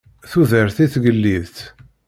Tudert 0.31 0.77
i 0.83 0.87
tgellidt! 0.93 1.57